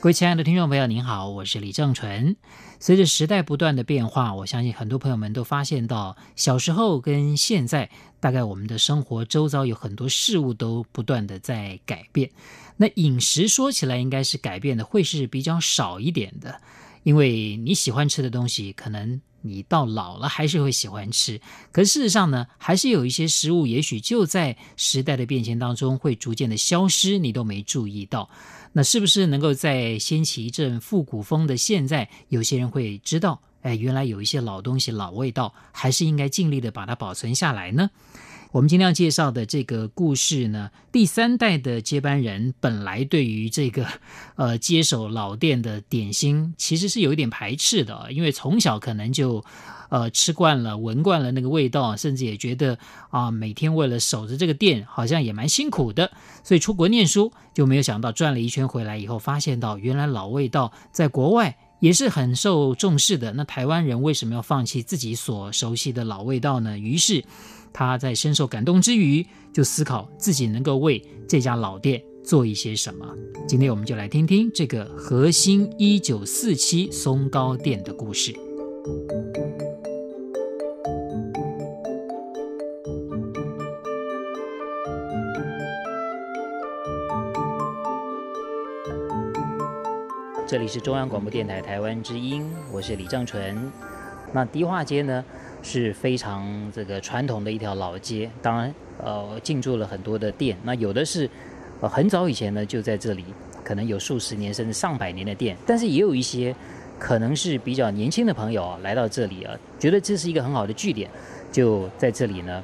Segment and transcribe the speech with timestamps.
[0.00, 2.36] 各位亲爱的听众朋友，您好，我是李正淳。
[2.78, 12.30] 随着时代不断的变化，我相信很多朋友们都发现到，小时候跟现在，大概我们的生活周遭有很多事物都不断的在改变。
[12.76, 16.60] 那饮食说起来，应该是改变的会是比较少一点的，
[17.02, 21.40] 因为你喜欢吃的东西，可能你到老了还是会喜欢吃。
[21.72, 28.28] 可事实上呢，还是有一些食物，也许就在时代的变迁当中会逐渐的消失，你都没注意到。
[28.72, 37.90] 那是不是能够在掀起一阵复古风的现在，有些人会知道，哎，原来有一些老东西、老味道，还是应该尽力的把它保存下来呢？
[38.50, 43.86] 我们今天要介绍的这个故事呢，第三代的接班人本来对于这个
[44.36, 49.44] 呃接手老店的点心，其实是有一点排斥的，因为从小可能就
[49.90, 52.78] 呃吃惯了、闻惯了那个味道，甚至也觉得
[53.10, 56.10] 啊、每天为了守着这个店，好像也蛮辛苦的，
[56.42, 63.32] 所以出国念书就没有想到转了一圈回来以后，发现到原来老味道在国外也是很受重视的。
[63.32, 66.78] 那台湾人为什么要放弃自己所熟悉的老味道呢？
[66.78, 67.24] 于是。
[67.70, 73.06] 他在深受感动之余，就思考自己能够为这家老店做一些什么。
[73.46, 78.34] 今天我们就来听听这个核心一九四七松糕店的故事。
[90.48, 93.70] 这里是中央广播电台台湾之音，我是李正淳。
[94.32, 95.22] 那迪化街呢？
[95.60, 100.56] 是非常这个传统的一条老街，当然，呃，进驻了很多的店。
[100.62, 101.28] 那有的是，
[101.82, 103.26] 呃，很早以前呢就在这里，
[103.62, 105.54] 可能有数十年甚至上百年的店。
[105.66, 106.56] 但是也有一些，
[106.98, 111.10] 可能是比较年轻的朋友啊，来到这里啊，觉得这是一个很好的据点，
[111.52, 112.62] 就在这里呢，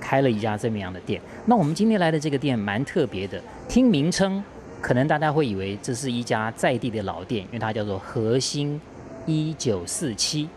[0.00, 1.20] 开了一家这么样的店。
[1.44, 3.38] 那我们今天来的这个店蛮特别的，
[3.68, 4.42] 听名称，
[4.80, 8.80] 可能大家会以为这是一家在地的老店，因为它叫做和兴
[9.26, 10.48] 一九四七。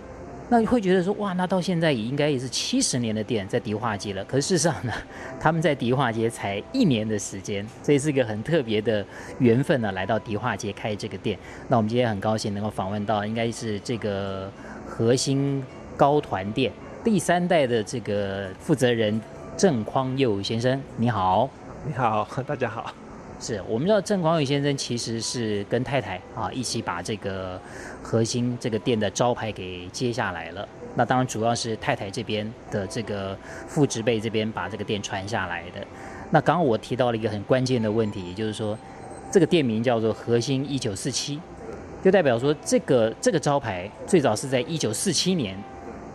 [0.51, 4.25] 那你会觉得说，哇，那到现在也应该也是七十年的店在迪化街了。
[4.25, 4.91] 可事实上呢，
[5.39, 9.05] 他们在迪化街才一年的时间，这是一个很特别的
[9.37, 11.37] 缘分呢，来到迪化街开这个店。
[11.67, 14.51] 那我们今天很高兴能够访问到，应该是这个
[14.87, 15.63] 和心
[15.95, 16.71] 糕团店
[17.03, 19.21] 第三代的这个负责人
[19.55, 20.81] 郑匡佑先生。
[20.97, 21.47] 你好，
[21.85, 22.91] 你好， 大家好。
[23.39, 27.59] 是我们知道郑广宇先生其实是跟太太啊一起把这个
[28.03, 30.67] 核心这个店的招牌给接下来了。
[30.95, 35.85] 那当然主要是太太这边的这个父执辈这边把这个店传下来的。
[36.31, 38.77] 那刚刚我提到了一个很关键的问题，也就是说
[39.31, 41.39] 这个店名叫做核心一九四七，
[42.03, 45.57] 就代表说这个这个招牌最早是在一九四七年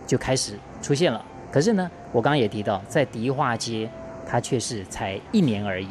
[0.07, 0.53] 就开始
[0.83, 1.25] 出现了。
[1.51, 3.89] 可是呢，我刚刚也提到在迪化街，
[4.29, 5.89] 它却是才一年而已。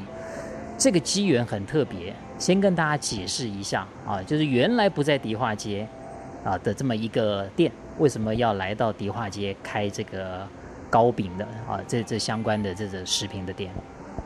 [0.83, 5.87] 这个机缘很特别，先跟大家解释一下啊，就是原来不在迪化街
[6.43, 10.45] 啊的这么一个店，为什么要来到迪化街开这个
[10.89, 11.79] 糕饼的啊？
[11.87, 13.71] 这这相关的这个食品的店？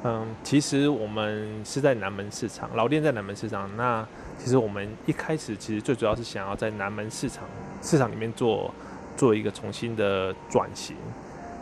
[0.03, 3.69] 嗯，其实我们是在南门市场，老店在南门市场。
[3.77, 4.03] 那
[4.39, 7.43] 其实我们一开始其实最主要是想要在南门市场
[7.83, 8.73] 市场里面做
[9.15, 10.95] 做一个重新的转型。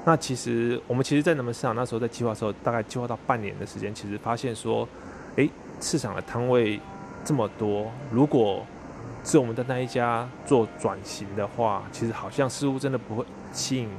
[0.07, 4.87] 那其实我们其实，在南门市场那时候在计划的时候，大概计划到半年的时间，其实发现说，
[5.35, 5.49] 诶，
[5.81, 6.79] 市场的摊位
[7.23, 8.63] 这么多，如果
[9.23, 13.89] 是我们的那一家做转型的话，其实好像似乎真的不会吸引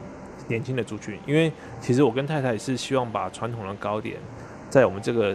[0.47, 1.19] 年轻的族群。
[1.27, 4.17] 因为其实我跟太太也是希望把传统的糕点，
[4.71, 5.35] 在我们这个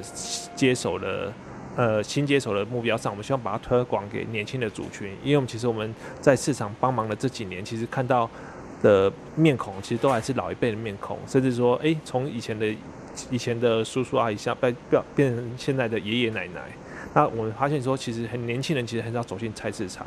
[0.56, 1.34] 接手的
[1.76, 5.14] 呃新接手的目标上，我们希望把它推广给年轻的族群。
[5.22, 8.30] 因为我们其实我们在市场帮忙的这几年，其实看到。
[8.82, 12.68] 的面孔其实都还是老一辈的面孔，甚至说，哎，从以前的
[13.30, 16.62] 以前的叔叔阿姨，像变变变成现在的爷爷奶奶。
[17.14, 20.06] 那我们发现说，其实很年轻人其实很少走进菜市场，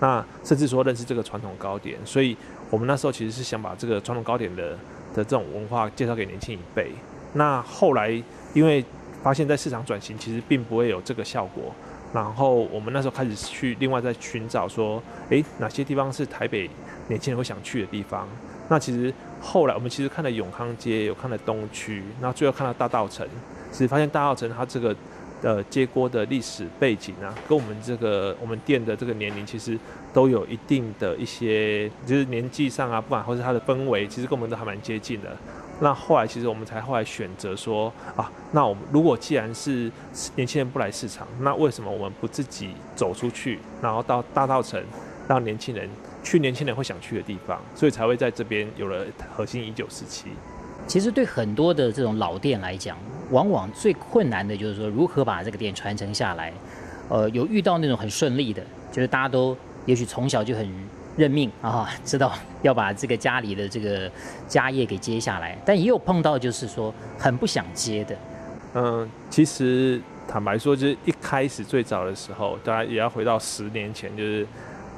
[0.00, 1.96] 那甚至说认识这个传统糕点。
[2.04, 2.36] 所以
[2.70, 4.72] 我们那时候其实是想把这个传统糕点的
[5.14, 6.90] 的这种文化介绍给年轻一辈。
[7.34, 8.10] 那后来
[8.52, 8.84] 因为
[9.22, 11.72] 发现，在市场转型其实并不会有这个效果，
[12.12, 16.68] 然后我们那时候开始去另外再寻找说，哎，哪些地方是台北
[17.08, 18.26] 年轻人会想去的地方，
[18.68, 23.26] 那其实后来我们其实看了永康街，有看了东区，那最后看到大道城，
[23.70, 24.94] 其实发现大道城它这个
[25.42, 29.78] 呃接锅的历史背景啊，跟我们这个我们店的这个年龄其实
[30.12, 35.36] 都有一定的一些，就是年纪上啊，不管或是它的氛围，其实跟我们都还蛮接近的。
[35.80, 39.90] 那后来其实我们才后来选择说啊，那我们如果既然是
[40.36, 44.82] 年轻人不来市场，那为什么我们不自己走出去，然后到大稻埕
[45.26, 45.88] 让年轻人
[46.22, 50.26] 去年轻人会想去的地方，所以才会在这边有了核心一九四七。
[50.86, 52.98] 其实对很多的这种老店来讲，
[53.30, 56.52] 往往最困难的就是说如何把这个店传承下来。
[57.08, 58.62] 呃，有遇到那种很顺利的，
[58.92, 60.68] 就是大家都也许从小就很
[61.16, 64.10] 认命啊，知道要把这个家里的这个
[64.46, 68.16] 家业给接下来，但也有碰到就是说很不想接的。
[68.74, 74.46] 嗯，其实坦白说，就是一开始最早的时候，大家也要回到十年前，就是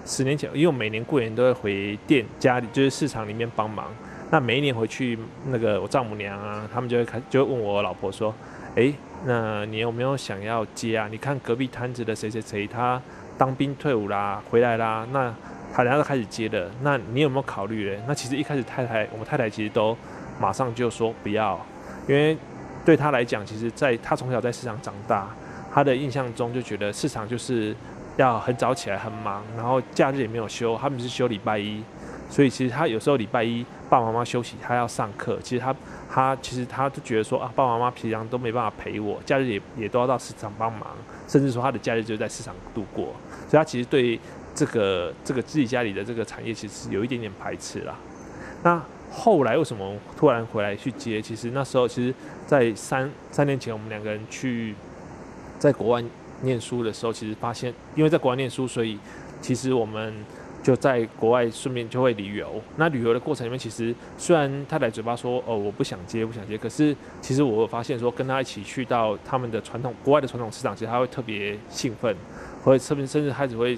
[0.05, 3.87] 十年前，因为我每年过年都会回店家里，就是市场里面帮忙。
[4.31, 8.35] 那每一年回去，那个我丈母娘啊，他们就会开，就会问我老婆说
[8.77, 8.93] ：“哎，
[9.25, 11.09] 那你有没有想要接啊？
[11.11, 13.01] 你看隔壁摊子的谁谁谁，他
[13.37, 15.35] 当兵退伍啦，回来啦，那
[15.73, 19.97] 他然后开始接的，那你有没有考虑嘞？”那其实一开始太太，我们太太其实都
[20.39, 21.59] 马上就说不要，
[22.07, 22.37] 因为
[22.85, 25.29] 对他来讲，其实在他从小在市场长大，
[25.73, 27.75] 他的印象中就觉得市场就是
[28.17, 31.83] 要很早起来很忙，然后假日也没有休，他们是休礼拜一。
[32.29, 35.39] 所以其实他有时候礼拜一爸爸妈妈休息，他要上课。
[35.43, 35.75] 其实他
[36.11, 40.89] 他其实他就觉得说啊，爸爸妈妈平常都没办法陪我，假日也也都要到市场帮忙，
[41.29, 43.09] 甚至说他的假日就在市场度过。
[43.51, 44.19] 所以他其实对
[44.55, 47.97] 这个这个自己家里的这个产业，其实有一点点排斥啦。
[48.63, 51.21] 那后来为什么突然回来去接？
[51.21, 52.15] 其实那时候其实，
[52.47, 54.75] 在三三年前我们两个人去
[55.59, 56.03] 在国外
[56.43, 58.99] 念书的时候，其实发现，因为在国外念书，所以
[59.41, 60.15] 其实我们。
[60.63, 72.15] 就在国外顺便就会旅游，那旅游的过程里面，其实虽然太太嘴巴说哦，我不想接不想接，可是其实我发现说跟他一起去到他们的传统国外的传统市场，其实他会特别兴奋，
[72.63, 73.77] 或者特别甚至开始会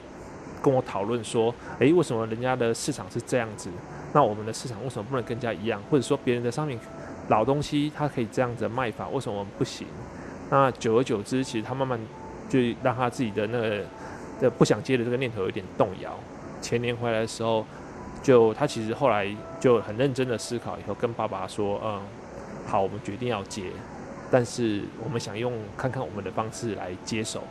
[0.64, 3.68] 跟我讨论说，哎，为什么人家的市场是这样子？
[4.14, 5.78] 那我们的市场为什么不能更加一样？
[5.90, 6.78] 或者说别人的商品
[7.28, 9.86] 老东西它可以这样子卖法，为什么我们不行？
[10.48, 12.00] 那久而久之，其实他慢慢
[12.48, 13.84] 就让他自己的那个
[14.40, 16.18] 的不想接的这个念头有点动摇。
[16.62, 17.66] 前年回来的时候，
[18.22, 19.28] 就他其实后来
[19.60, 22.00] 就很认真的思考，以后跟爸爸说：“嗯，
[22.66, 23.64] 好，我们决定要接，
[24.30, 27.42] 但是我们想用看看我们的方式来接手。”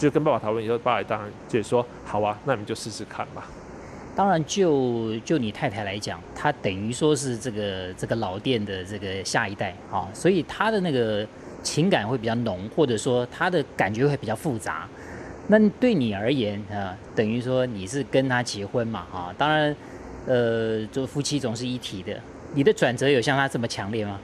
[0.00, 3.46] 就跟爸爸讨论以后，爸爸当然就说：“好啊，那你们就试试看吧。”
[4.16, 11.26] 当然就，就就你太太来讲，她等于说是这个这个老店的这个下一代啊，所以她的那个
[11.62, 14.88] 情感会比较浓，或者说她的感觉会比较复杂。
[15.48, 19.34] 那对你而言啊，等于说你是跟他结婚嘛啊？
[19.36, 19.76] 当然，
[20.26, 22.18] 呃，就夫妻总是一体的。
[22.54, 24.18] 你的转折有像他这么强烈吗？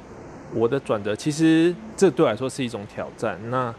[0.54, 3.38] 我的转折其实这对我来说是一种挑战。
[3.50, 3.74] 那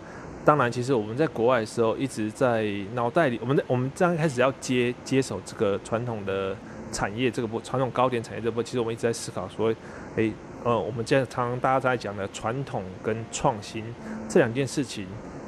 [0.48, 2.64] 当然，其实我们在国外的时候一直在
[2.94, 6.56] 脑袋里，我们在我们刚开始要接接手这个传统的
[6.90, 9.76] 产业这个部传统糕点产业这部，其实我们一直在思考说，
[10.16, 10.32] 诶，
[10.64, 13.84] 呃，我们现在常常大家在讲的传统跟创新
[14.30, 15.06] 这两件事情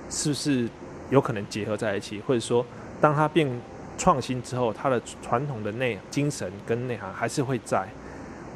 [0.09, 0.67] 是不是？
[1.09, 2.63] 有可能结合在一起，或者说，
[3.01, 3.49] 当它变
[3.97, 7.87] 创新之后，它的传统的内精神跟内涵还是会在。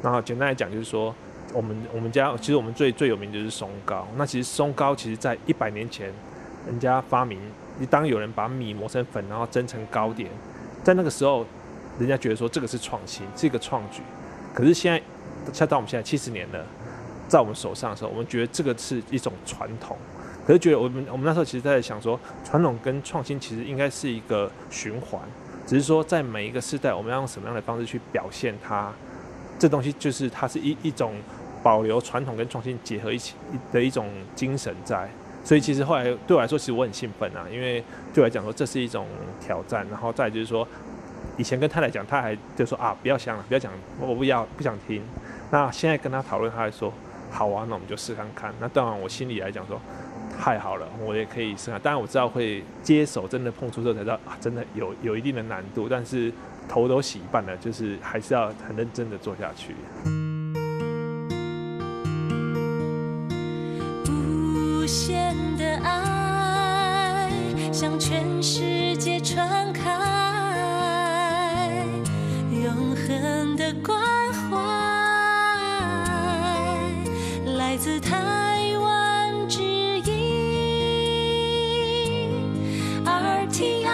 [0.00, 1.12] 然后简单来讲，就是说，
[1.52, 4.06] 我们我们家其实我们最最有名就是松糕。
[4.16, 6.12] 那其实松糕其实在一百年前，
[6.66, 7.38] 人家发明，
[7.90, 10.30] 当有人把米磨成粉，然后蒸成糕点，
[10.82, 11.44] 在那个时候，
[11.98, 14.02] 人家觉得说这个是创新，是一个创举。
[14.54, 15.02] 可是现在，
[15.52, 16.64] 恰到我们现在七十年了，
[17.28, 19.96] 在我们手上的时候，我们觉得这个是一种传统。
[20.46, 25.20] 可是觉得我们我们那时候其实在想说，传统跟创新其实应该是一个循环，
[25.66, 28.92] 只是说在每一个时代，我们要用什么样的方式去表现它。
[29.58, 31.14] 这东西就是它是一一种
[31.62, 33.34] 保留传统跟创新结合一起
[33.72, 35.08] 的一种精神在。
[35.44, 39.06] 所以其实后来对我来说，其实我很兴奋啊，因为对我来讲说这是一种
[39.40, 39.86] 挑战。
[39.90, 40.66] 然后再就是说，
[41.36, 43.70] 以前跟太太讲，他还就说啊不要想了，不要讲，
[44.00, 45.02] 我不要不想听。
[45.50, 46.92] 那现在跟他讨论，他还说
[47.30, 48.52] 好啊，那我们就试看看。
[48.58, 49.80] 那当然我心里来讲说。
[50.36, 51.80] 太好了，我也可以试看。
[51.80, 55.88] 当然我知道会接手，真的碰触之后才知道啊，真的有有一定的难度。
[55.88, 56.30] 但是
[56.68, 59.76] 头都洗一半了，就是还是要很认真的做下去。
[64.10, 65.23] 无限
[67.74, 69.90] 向全世界传开，
[72.52, 74.00] 永恒的关
[74.32, 74.56] 怀
[77.56, 80.14] 来自台湾之音
[83.04, 83.88] RTI。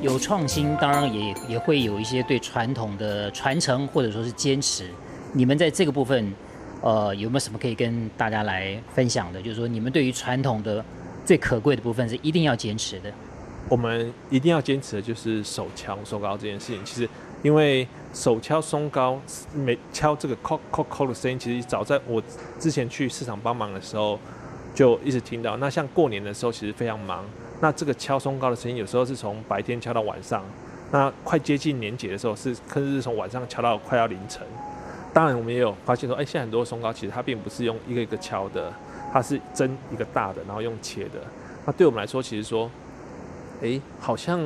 [0.00, 4.88] 有创新，当然也也会有一些对传统的传承或者说是坚持。
[5.32, 6.32] 你们在这个部分，
[6.80, 9.40] 呃，有没有什么可以跟大家来分享的？
[9.40, 10.84] 就是说，你们对于传统的
[11.24, 13.12] 最可贵的部分是一定要坚持的。
[13.68, 16.82] 我们一定要坚持的就是手敲松糕这件事情。
[16.84, 17.08] 其实，
[17.42, 19.20] 因为手敲松糕，
[19.54, 22.22] 每敲这个“叩叩叩”的声音，其实早在我
[22.58, 24.18] 之前去市场帮忙的时候，
[24.74, 25.58] 就一直听到。
[25.58, 27.22] 那像过年的时候，其实非常忙。
[27.60, 30.42] 那这个敲松糕的声音，有时候是从白天敲到晚上。
[30.90, 34.46] 那快接近年节的时候，是甚至是从晚上敲到快要凌晨。
[35.18, 38.72] 当然，我们也有发现说，哎，现在很多松糕其实它并不是用一个一个敲的，
[39.12, 41.18] 它是蒸一个大的，然后用切的。
[41.66, 42.70] 那对我们来说，其实说，
[43.60, 44.38] 哎，好像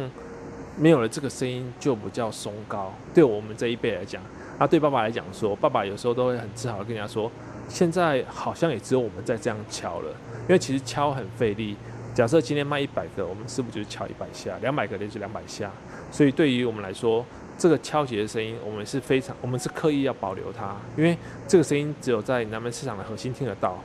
[0.79, 2.91] 没有了这个声音就不叫松糕。
[3.13, 4.23] 对我们这一辈来讲，
[4.59, 7.31] 那对爸爸来讲说，爸爸有时候都会很自豪的跟人家说，
[7.69, 10.11] 现在好像也只有我们在这样敲了，
[10.49, 11.77] 因为其实敲很费力。
[12.15, 14.57] 假设今天卖一百个，我们是不是就是敲一百下？
[14.63, 15.71] 两百个就是两百下。
[16.11, 17.23] 所以对于我们来说，
[17.63, 21.17] 这个敲击的声音，我们是非常，我们是刻意要保留它，因为
[21.47, 23.79] 这个声音只有在南门市场的核心听得到。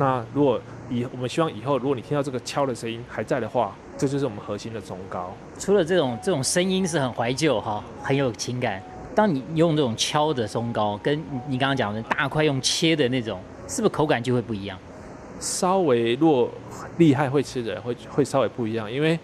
[0.00, 0.60] 那如果
[0.90, 5.32] 以我们希望以后，如果你听到这个敲的声音还在的话，这就是我们核心的松糕。
[5.60, 8.82] 除了这种这种声音是很怀旧哈，很有情感。
[9.14, 14.76] 当你用这种敲的松糕，跟你刚刚讲的大块用切的那种，是不是口感就会不一样？
[15.38, 16.50] 稍微若
[16.98, 19.16] 厉害会吃的人会会稍微不一样，因为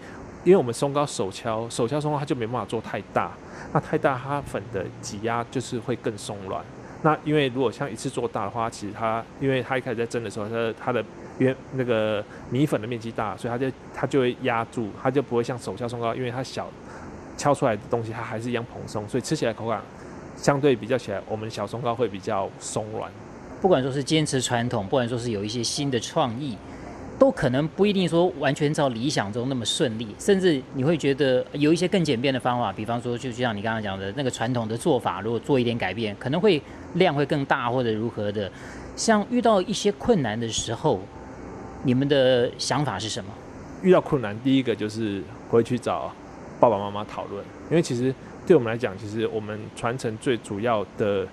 [0.47, 3.31] 因为我们松糕手敲手敲松糕它就没办法做太大，
[3.73, 6.63] 那太大它粉的挤压就是会更松软。
[7.01, 11.03] 那因为如果像一次做大的话，其实它因为它一开始在蒸的时候，它它的
[11.37, 16.69] 原那个米粉的面积大，所以它就它就会压住，它就不会像手敲松糕，因为它小
[17.35, 19.81] 敲出来的东西它还是一样蓬松，所以吃起来口感
[20.37, 23.11] 相对比较起来，我们小松糕会比较松软。
[23.59, 26.57] 不管说是坚持传统，不管说是有一些新的创意，
[27.19, 36.61] 都可能不一定说完全照理想中那么顺利，甚至你会觉得有一些更简便的方法，比方说就像你刚刚讲的那个传统的做法，如果做一点改变，可能会
[36.93, 38.51] 量会更大或者如何的。
[38.95, 40.99] 像遇到一些困难的时候，
[41.83, 43.31] 你们的想法是什么？
[43.81, 46.13] 遇到困难，第一个就是回去找
[46.59, 48.13] 爸爸妈妈讨论，因为其实
[48.45, 51.27] 对我们来讲，其实我们传承最主要的。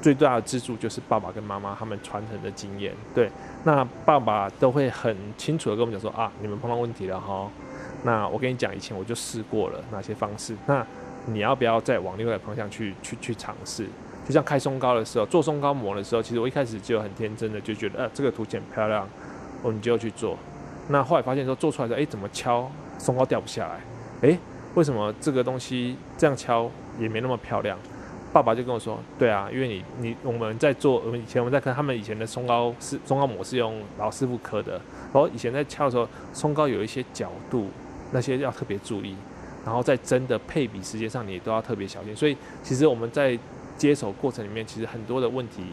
[0.00, 3.30] 最大的支柱就是爸爸跟妈妈他们传承的经验，对，
[3.64, 7.48] 那爸爸都会很清楚的跟我们讲说啊，你们碰到问题了哈，
[8.02, 10.86] 那我跟你讲，以前我就试过了哪些方式，那
[11.26, 13.86] 你要不要再往另外一个方向去去去尝试？
[14.26, 19.06] 就像开松糕的时候，做松糕模的时候，其实我一开始就很天真的就觉得，呃，这个图很漂亮，
[19.62, 20.36] 我们就要去做。
[20.88, 24.28] 那后来发现说做出来的，哎，怎么敲松糕掉不下来？
[24.28, 24.38] 哎，
[24.74, 27.76] 为什么这个东西这样敲也没那么漂亮？
[28.32, 34.74] 爸爸就跟我说：“对啊，因为你你我们在做，我们以前我们在看他们以前的松糕是松糕模是用老师傅刻的，
[35.12, 37.66] 然后以前在敲的时候，松糕有一些角度，
[38.12, 39.16] 那些要特别注意，
[39.64, 42.14] 然后在蒸的配比时间上你都要特别小心。
[42.14, 43.36] 所以其实我们在
[43.76, 45.64] 接手过程里面，其实很多的问题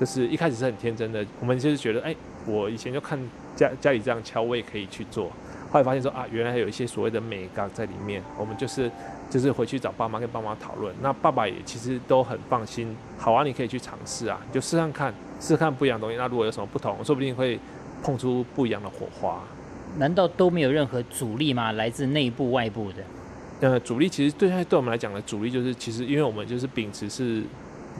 [0.00, 3.18] 就是一开始是很天真的，我们就是觉得，哎，我以前就看
[3.54, 5.26] 家家里这样敲，我也可以去做。
[5.70, 8.90] 后来发现说啊，原来还有一些所谓的美感在里面，我们就是。”
[9.28, 12.96] 就是回去找爸妈跟爸妈讨论，那爸爸也其实都很放心。
[13.18, 16.16] 好啊，你可以去尝试啊，你就试看看，试看不一样的东西。
[16.16, 17.58] 那如果有什么不同，说不定会
[18.02, 19.42] 碰出不一样的火花。
[19.98, 21.72] 难道都没有任何阻力吗？
[21.72, 23.02] 来自内部、外部的？
[23.60, 27.42] 呃，阻力其实对对我们来讲的阻力就是，其实因为我们就是秉持是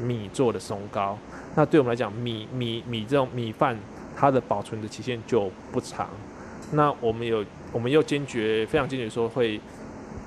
[0.00, 1.18] 米做的松糕，
[1.56, 3.76] 那对我们来讲，米米米这种米饭，
[4.14, 6.08] 它的保存的期限就不长。
[6.72, 9.60] 那我们有，我们又坚决，非常坚决说会。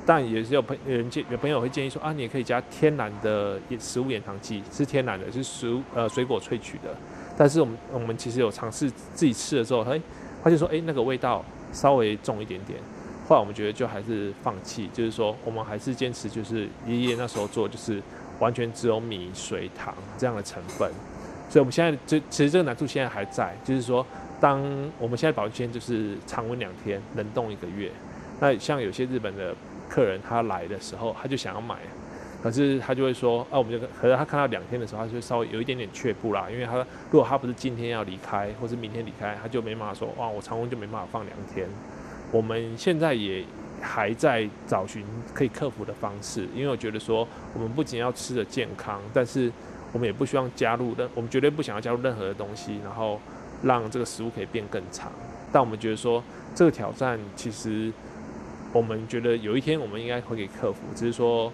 [0.09, 6.89] 但也是有朋有人建有朋友会建议说啊，你也可以加天然的食物掩藏剂，是天然的，是食物呃水果萃取的。
[7.37, 10.01] 但是我们我们其实有尝试自己吃的时候，哎，
[10.41, 12.79] 发现说哎那个味道稍微重一点点。
[13.27, 18.01] 后来我们觉得就还是放弃，就是说我们还是坚持就是爷爷那时候做，就是
[18.39, 20.89] 完全只有米、水、糖这样的成分。
[21.51, 24.03] 所以我们现在这其实这个难度现在还在，就是说
[24.39, 24.59] 当
[24.97, 27.91] 我们现在保鲜就是常温两天，冷冻一个月。
[28.39, 29.55] 那像有些日本的。
[29.89, 31.75] 客人他来的时候，他就想要买，
[32.41, 36.77] 可是他就会说，啊，我们就可是他看到两天的时候，他就稍微有一点点却步啦，因为他
[37.11, 41.67] 如果他不是今天要离开，或是明天离开，他就没办法说，哇，我常温就没办法放两天。
[42.31, 43.43] 我们现在也
[43.81, 45.03] 还在找寻
[45.33, 49.51] 可以克服的方式，因为我觉得说，我们不仅要吃的健康，但是
[49.91, 53.19] 我们也不希望加入任，我们绝对不想要加入任何的东西，然后
[53.63, 55.11] 让这个食物可以变更长。
[55.51, 57.91] 但我们觉得说，这个挑战其实。
[58.71, 61.51] 我们觉得有一天我们应该会给克服，只是说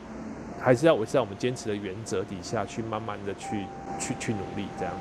[0.62, 3.66] 还是要维持在我们坚持的原则底下去慢慢的去
[4.00, 4.94] 去去努力这样。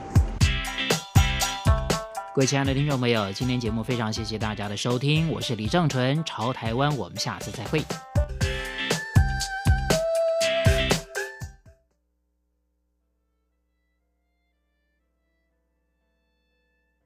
[2.34, 7.82] 各位亲爱的听众朋友，今天节目非常谢谢大家的收听，我是李正淳，潮台湾，我们下次再会。